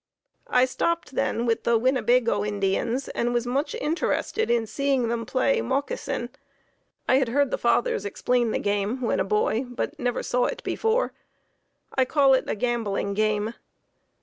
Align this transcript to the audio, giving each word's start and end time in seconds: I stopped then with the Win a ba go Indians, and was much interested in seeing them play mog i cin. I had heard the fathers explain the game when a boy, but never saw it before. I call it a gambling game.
I 0.49 0.65
stopped 0.65 1.11
then 1.13 1.45
with 1.45 1.63
the 1.63 1.77
Win 1.77 1.95
a 1.95 2.01
ba 2.01 2.19
go 2.19 2.43
Indians, 2.43 3.07
and 3.09 3.35
was 3.35 3.45
much 3.45 3.75
interested 3.75 4.49
in 4.49 4.65
seeing 4.65 5.09
them 5.09 5.27
play 5.27 5.61
mog 5.61 5.91
i 5.91 5.95
cin. 5.95 6.29
I 7.07 7.17
had 7.17 7.29
heard 7.29 7.51
the 7.51 7.57
fathers 7.59 8.03
explain 8.03 8.49
the 8.49 8.57
game 8.57 9.01
when 9.03 9.19
a 9.19 9.23
boy, 9.23 9.63
but 9.69 9.99
never 9.99 10.23
saw 10.23 10.45
it 10.45 10.63
before. 10.63 11.13
I 11.93 12.05
call 12.05 12.33
it 12.33 12.49
a 12.49 12.55
gambling 12.55 13.13
game. 13.13 13.53